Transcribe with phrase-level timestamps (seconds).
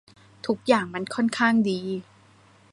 [0.45, 1.79] ทุกอย่างมันค่อนข้างดี